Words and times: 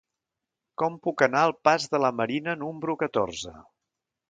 Com 0.81 0.95
puc 1.07 1.23
anar 1.25 1.43
al 1.49 1.53
pas 1.69 1.85
de 1.93 2.01
la 2.05 2.11
Marina 2.23 2.57
número 2.65 2.99
catorze? 3.05 3.57